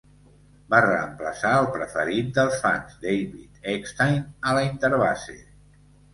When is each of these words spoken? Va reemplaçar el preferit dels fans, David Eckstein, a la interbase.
Va 0.73 0.77
reemplaçar 0.85 1.51
el 1.57 1.67
preferit 1.75 2.31
dels 2.39 2.57
fans, 2.65 2.97
David 3.05 3.69
Eckstein, 3.75 4.19
a 4.53 4.57
la 4.61 4.65
interbase. 4.73 5.39